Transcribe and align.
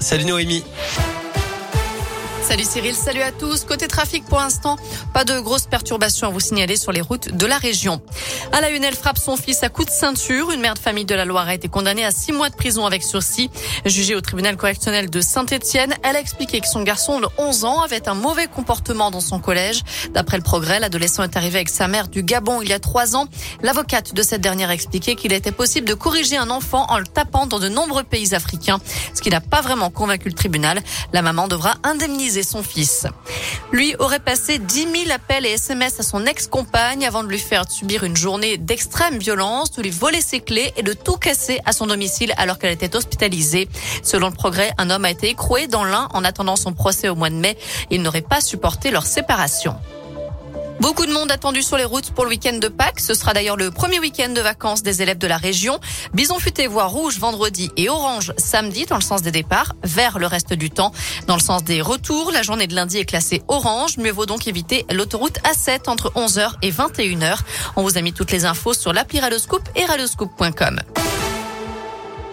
Salut 0.00 0.24
Noémie. 0.24 0.64
Salut 2.44 2.64
Cyril, 2.64 2.94
salut 2.94 3.22
à 3.22 3.32
tous. 3.32 3.64
Côté 3.64 3.88
trafic 3.88 4.22
pour 4.26 4.38
l'instant, 4.38 4.76
pas 5.14 5.24
de 5.24 5.40
grosses 5.40 5.64
perturbations 5.64 6.26
à 6.26 6.30
vous 6.30 6.40
signaler 6.40 6.76
sur 6.76 6.92
les 6.92 7.00
routes 7.00 7.34
de 7.34 7.46
la 7.46 7.56
région. 7.56 8.02
À 8.52 8.60
la 8.60 8.68
une, 8.68 8.84
elle 8.84 8.94
frappe 8.94 9.16
son 9.18 9.38
fils 9.38 9.62
à 9.62 9.70
coups 9.70 9.88
de 9.88 9.92
ceinture. 9.92 10.50
Une 10.50 10.60
mère 10.60 10.74
de 10.74 10.78
famille 10.78 11.06
de 11.06 11.14
la 11.14 11.24
Loire 11.24 11.48
a 11.48 11.54
été 11.54 11.68
condamnée 11.68 12.04
à 12.04 12.10
six 12.10 12.32
mois 12.32 12.50
de 12.50 12.54
prison 12.54 12.84
avec 12.84 13.02
sursis. 13.02 13.50
Jugée 13.86 14.14
au 14.14 14.20
tribunal 14.20 14.58
correctionnel 14.58 15.08
de 15.08 15.20
Saint-Etienne, 15.22 15.94
elle 16.02 16.16
a 16.16 16.20
expliqué 16.20 16.60
que 16.60 16.68
son 16.68 16.82
garçon 16.82 17.18
de 17.18 17.26
11 17.38 17.64
ans 17.64 17.80
avait 17.80 18.10
un 18.10 18.14
mauvais 18.14 18.46
comportement 18.46 19.10
dans 19.10 19.22
son 19.22 19.38
collège. 19.38 19.80
D'après 20.12 20.36
le 20.36 20.42
progrès, 20.42 20.80
l'adolescent 20.80 21.22
est 21.22 21.38
arrivé 21.38 21.56
avec 21.56 21.70
sa 21.70 21.88
mère 21.88 22.08
du 22.08 22.22
Gabon 22.22 22.60
il 22.60 22.68
y 22.68 22.74
a 22.74 22.78
trois 22.78 23.16
ans. 23.16 23.26
L'avocate 23.62 24.12
de 24.12 24.22
cette 24.22 24.42
dernière 24.42 24.68
a 24.68 24.74
expliqué 24.74 25.16
qu'il 25.16 25.32
était 25.32 25.50
possible 25.50 25.88
de 25.88 25.94
corriger 25.94 26.36
un 26.36 26.50
enfant 26.50 26.84
en 26.90 26.98
le 26.98 27.06
tapant 27.06 27.46
dans 27.46 27.58
de 27.58 27.70
nombreux 27.70 28.04
pays 28.04 28.34
africains, 28.34 28.80
ce 29.14 29.22
qui 29.22 29.30
n'a 29.30 29.40
pas 29.40 29.62
vraiment 29.62 29.88
convaincu 29.88 30.28
le 30.28 30.34
tribunal. 30.34 30.82
La 31.14 31.22
maman 31.22 31.48
devra 31.48 31.76
indemniser 31.84 32.33
son 32.42 32.62
fils. 32.62 33.06
Lui 33.72 33.94
aurait 33.98 34.20
passé 34.20 34.58
10 34.58 34.88
000 35.06 35.10
appels 35.12 35.46
et 35.46 35.50
SMS 35.50 36.00
à 36.00 36.02
son 36.02 36.26
ex-compagne 36.26 37.04
avant 37.04 37.22
de 37.22 37.28
lui 37.28 37.38
faire 37.38 37.70
subir 37.70 38.04
une 38.04 38.16
journée 38.16 38.58
d'extrême 38.58 39.18
violence, 39.18 39.72
de 39.72 39.82
lui 39.82 39.90
voler 39.90 40.20
ses 40.20 40.40
clés 40.40 40.72
et 40.76 40.82
de 40.82 40.92
tout 40.92 41.16
casser 41.16 41.60
à 41.64 41.72
son 41.72 41.86
domicile 41.86 42.32
alors 42.36 42.58
qu'elle 42.58 42.72
était 42.72 42.96
hospitalisée. 42.96 43.68
Selon 44.02 44.28
le 44.28 44.34
progrès, 44.34 44.72
un 44.78 44.90
homme 44.90 45.04
a 45.04 45.10
été 45.10 45.28
écroué 45.28 45.66
dans 45.66 45.84
l'un 45.84 46.08
en 46.12 46.24
attendant 46.24 46.56
son 46.56 46.72
procès 46.72 47.08
au 47.08 47.14
mois 47.14 47.30
de 47.30 47.36
mai. 47.36 47.56
Il 47.90 48.02
n'aurait 48.02 48.22
pas 48.22 48.40
supporté 48.40 48.90
leur 48.90 49.06
séparation. 49.06 49.76
Beaucoup 50.84 51.06
de 51.06 51.12
monde 51.12 51.32
attendu 51.32 51.62
sur 51.62 51.78
les 51.78 51.86
routes 51.86 52.10
pour 52.10 52.24
le 52.24 52.30
week-end 52.30 52.58
de 52.58 52.68
Pâques. 52.68 53.00
Ce 53.00 53.14
sera 53.14 53.32
d'ailleurs 53.32 53.56
le 53.56 53.70
premier 53.70 53.98
week-end 54.00 54.28
de 54.28 54.40
vacances 54.42 54.82
des 54.82 55.00
élèves 55.00 55.16
de 55.16 55.26
la 55.26 55.38
région. 55.38 55.80
Bison 56.12 56.38
futé 56.38 56.66
voit 56.66 56.84
rouge 56.84 57.18
vendredi 57.18 57.70
et 57.78 57.88
orange 57.88 58.34
samedi 58.36 58.84
dans 58.84 58.96
le 58.96 59.00
sens 59.00 59.22
des 59.22 59.30
départs, 59.30 59.72
vert 59.82 60.18
le 60.18 60.26
reste 60.26 60.52
du 60.52 60.68
temps. 60.68 60.92
Dans 61.26 61.36
le 61.36 61.40
sens 61.40 61.64
des 61.64 61.80
retours, 61.80 62.32
la 62.32 62.42
journée 62.42 62.66
de 62.66 62.74
lundi 62.74 62.98
est 62.98 63.06
classée 63.06 63.40
orange. 63.48 63.96
Mieux 63.96 64.12
vaut 64.12 64.26
donc 64.26 64.46
éviter 64.46 64.84
l'autoroute 64.92 65.38
A7 65.44 65.88
entre 65.88 66.12
11h 66.16 66.50
et 66.60 66.70
21h. 66.70 67.38
On 67.76 67.82
vous 67.82 67.96
a 67.96 68.02
mis 68.02 68.12
toutes 68.12 68.30
les 68.30 68.44
infos 68.44 68.74
sur 68.74 68.92
l'appli 68.92 69.20
Radioscoop 69.20 69.66
et 69.76 69.86
radioscoop.com. 69.86 70.80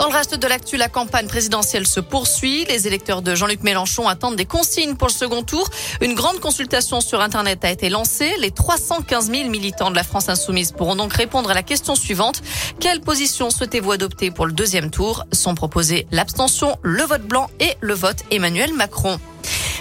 Dans 0.00 0.08
le 0.08 0.14
reste 0.14 0.34
de 0.34 0.46
l'actu, 0.46 0.78
la 0.78 0.88
campagne 0.88 1.26
présidentielle 1.26 1.86
se 1.86 2.00
poursuit. 2.00 2.64
Les 2.64 2.86
électeurs 2.86 3.20
de 3.20 3.34
Jean-Luc 3.34 3.62
Mélenchon 3.62 4.08
attendent 4.08 4.34
des 4.34 4.46
consignes 4.46 4.96
pour 4.96 5.08
le 5.08 5.12
second 5.12 5.42
tour. 5.42 5.68
Une 6.00 6.14
grande 6.14 6.40
consultation 6.40 7.02
sur 7.02 7.20
Internet 7.20 7.66
a 7.66 7.70
été 7.70 7.90
lancée. 7.90 8.34
Les 8.38 8.50
315 8.50 9.30
000 9.30 9.50
militants 9.50 9.90
de 9.90 9.96
la 9.96 10.02
France 10.02 10.30
insoumise 10.30 10.72
pourront 10.72 10.96
donc 10.96 11.12
répondre 11.12 11.50
à 11.50 11.54
la 11.54 11.62
question 11.62 11.94
suivante. 11.94 12.40
Quelle 12.80 13.02
position 13.02 13.50
souhaitez-vous 13.50 13.92
adopter 13.92 14.30
pour 14.30 14.46
le 14.46 14.52
deuxième 14.52 14.90
tour? 14.90 15.26
Sont 15.32 15.54
proposés 15.54 16.06
l'abstention, 16.10 16.78
le 16.80 17.02
vote 17.02 17.24
blanc 17.24 17.50
et 17.60 17.74
le 17.82 17.92
vote 17.92 18.24
Emmanuel 18.30 18.72
Macron. 18.72 19.20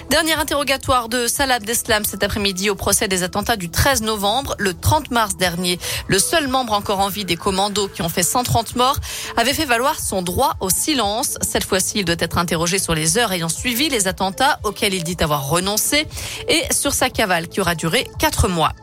Dernier 0.10 0.34
interrogatoire 0.34 1.08
de 1.08 1.28
Salah 1.28 1.56
Abdeslam 1.56 2.04
cet 2.04 2.24
après-midi 2.24 2.72
au 2.72 2.76
procès 2.76 3.08
des 3.08 3.22
attentats 3.22 3.58
du 3.58 3.70
13 3.70 4.02
novembre. 4.02 4.56
Le 4.58 4.74
30 4.74 5.12
mars 5.12 5.38
dernier, 5.38 5.78
le 6.08 6.18
seul 6.18 6.48
membre 6.48 6.74
encore 6.74 7.00
en 7.00 7.10
vie 7.10 7.26
des 7.26 7.36
commandos 7.36 7.88
qui 7.88 8.02
ont 8.02 8.10
fait 8.10 8.24
130 8.24 8.76
morts 8.76 8.98
avait 9.38 9.54
fait 9.54 9.66
valoir 9.66 10.00
son 10.00 10.24
droit 10.24 10.56
au 10.62 10.72
silence. 10.72 11.38
Cette 11.42 11.64
fois-ci, 11.64 12.00
il 12.00 12.06
doit 12.06 12.16
être 12.18 12.40
interrogé 12.40 12.80
sur 12.80 12.96
les 12.96 13.20
heures 13.20 13.32
ayant 13.32 13.50
suivi 13.50 13.88
les 13.88 14.08
attentats 14.08 14.60
auxquels 14.64 14.96
il 14.96 15.04
dit 15.04 15.18
avoir 15.20 15.48
renoncé 15.48 16.08
et 16.48 16.64
sur 16.74 16.94
sa 16.94 17.12
cavale 17.12 17.48
qui 17.48 17.62
aura 17.62 17.76
duré 17.76 18.08
quatre 18.18 18.48
mois. 18.48 18.74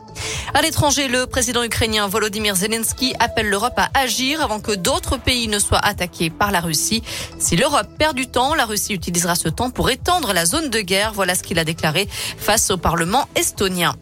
À 0.53 0.61
l'étranger, 0.61 1.07
le 1.07 1.27
président 1.27 1.63
ukrainien 1.63 2.07
Volodymyr 2.07 2.55
Zelensky 2.55 3.13
appelle 3.19 3.49
l'Europe 3.49 3.77
à 3.77 3.89
agir 3.93 4.41
avant 4.41 4.59
que 4.59 4.71
d'autres 4.71 5.17
pays 5.17 5.47
ne 5.47 5.59
soient 5.59 5.83
attaqués 5.83 6.29
par 6.29 6.51
la 6.51 6.61
Russie. 6.61 7.03
Si 7.37 7.55
l'Europe 7.55 7.87
perd 7.99 8.15
du 8.15 8.27
temps, 8.27 8.55
la 8.55 8.65
Russie 8.65 8.93
utilisera 8.93 9.35
ce 9.35 9.49
temps 9.49 9.69
pour 9.69 9.89
étendre 9.89 10.33
la 10.33 10.45
zone 10.45 10.69
de 10.69 10.79
guerre. 10.79 11.13
Voilà 11.13 11.35
ce 11.35 11.43
qu'il 11.43 11.59
a 11.59 11.63
déclaré 11.63 12.07
face 12.37 12.71
au 12.71 12.77
Parlement 12.77 13.27
estonien. 13.35 13.93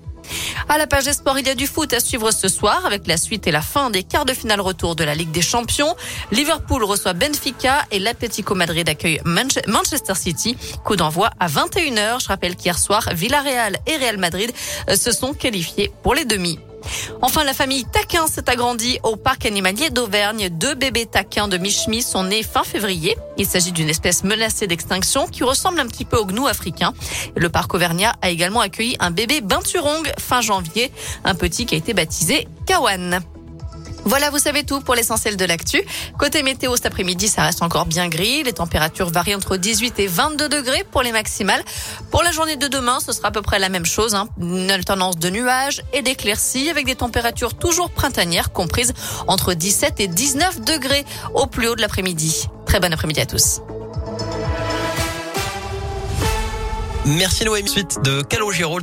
À 0.69 0.77
la 0.77 0.87
page 0.87 1.05
des 1.05 1.11
il 1.37 1.47
y 1.47 1.49
a 1.49 1.55
du 1.55 1.67
foot 1.67 1.93
à 1.93 1.99
suivre 1.99 2.31
ce 2.31 2.47
soir 2.47 2.86
avec 2.86 3.08
la 3.08 3.17
suite 3.17 3.47
et 3.47 3.52
la 3.52 3.61
fin 3.61 3.89
des 3.89 4.03
quarts 4.03 4.25
de 4.25 4.33
finale 4.33 4.61
retour 4.61 4.95
de 4.95 5.03
la 5.03 5.15
Ligue 5.15 5.31
des 5.31 5.41
Champions. 5.41 5.95
Liverpool 6.31 6.83
reçoit 6.83 7.13
Benfica 7.13 7.86
et 7.91 7.99
l'Atlético 7.99 8.55
Madrid 8.55 8.87
accueille 8.87 9.21
Manchester 9.25 10.15
City. 10.15 10.58
Coup 10.83 10.95
d'envoi 10.95 11.30
à 11.39 11.47
21h. 11.47 12.21
Je 12.21 12.27
rappelle 12.27 12.55
qu'hier 12.55 12.77
soir, 12.77 13.09
Villarreal 13.14 13.77
et 13.87 13.97
Real 13.97 14.17
Madrid 14.17 14.52
euh, 14.89 14.95
se 14.95 15.11
sont 15.11 15.33
qualifiés 15.33 15.91
pour 16.03 16.14
les 16.14 16.25
demi. 16.25 16.59
Enfin, 17.21 17.43
la 17.43 17.53
famille 17.53 17.85
Taquin 17.85 18.27
s'est 18.27 18.49
agrandie 18.49 18.99
au 19.03 19.15
parc 19.15 19.45
animalier 19.45 19.89
d'Auvergne. 19.89 20.49
Deux 20.49 20.75
bébés 20.75 21.05
taquins 21.05 21.47
de 21.47 21.57
Michmi 21.57 22.01
sont 22.01 22.23
nés 22.23 22.43
fin 22.43 22.63
février. 22.63 23.17
Il 23.37 23.45
s'agit 23.45 23.71
d'une 23.71 23.89
espèce 23.89 24.23
menacée 24.23 24.67
d'extinction 24.67 25.27
qui 25.27 25.43
ressemble 25.43 25.79
un 25.79 25.87
petit 25.87 26.05
peu 26.05 26.17
au 26.17 26.25
gnou 26.25 26.47
africain. 26.47 26.93
Le 27.35 27.49
parc 27.49 27.73
auvergnat 27.73 28.13
a 28.21 28.29
également 28.29 28.61
accueilli 28.61 28.95
un 28.99 29.11
bébé 29.11 29.41
binturong 29.41 30.11
fin 30.19 30.41
janvier, 30.41 30.91
un 31.23 31.35
petit 31.35 31.65
qui 31.65 31.75
a 31.75 31.77
été 31.77 31.93
baptisé 31.93 32.47
Kawan. 32.65 33.21
Voilà, 34.05 34.30
vous 34.30 34.38
savez 34.38 34.64
tout 34.64 34.82
pour 34.82 34.93
l'essentiel 34.93 35.36
de 35.36 35.45
l'actu. 35.45 35.82
Côté 36.20 36.43
météo, 36.43 36.76
cet 36.76 36.86
après-midi, 36.86 37.27
ça 37.27 37.42
reste 37.42 37.64
encore 37.64 37.88
bien 37.88 38.08
gris. 38.08 38.43
Les 38.43 38.54
températures 38.54 39.10
varient 39.10 39.33
entre 39.33 39.58
18 39.58 39.99
et 39.99 40.05
22 40.05 40.48
degrés 40.48 40.86
pour 40.92 41.02
les 41.02 41.11
maximales. 41.11 41.64
Pour 42.11 42.21
la 42.21 42.32
journée 42.32 42.55
de 42.55 42.67
demain, 42.67 42.99
ce 42.99 43.11
sera 43.14 43.30
à 43.30 43.32
peu 43.32 43.42
près 43.42 43.58
la 43.58 43.70
même 43.70 43.86
chose. 43.86 44.14
Hein. 44.14 44.27
Une 44.39 44.70
alternance 44.70 45.17
de 45.17 45.30
nuages 45.32 45.82
et 45.92 46.04
d'éclaircies 46.04 46.70
avec 46.70 46.86
des 46.86 46.95
températures 46.95 47.55
toujours 47.55 47.89
printanières 47.89 48.52
comprises 48.52 48.94
entre 49.27 49.55
17 49.55 49.99
et 49.99 50.08
19 50.08 50.61
degrés 50.61 51.04
au 51.33 51.48
plus 51.48 51.67
haut 51.67 51.76
de 51.76 51.82
l'après-midi. 51.82 52.48
Très 52.67 52.80
bon 52.80 52.94
après-midi 52.94 53.21
à 53.21 53.26
tous. 53.26 53.61
Merci 57.05 57.45
Noémie. 57.45 57.70
Suite 57.70 57.99
de 58.04 58.23
Calogero. 58.23 58.80